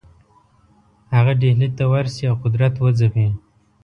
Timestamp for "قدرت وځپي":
2.43-3.27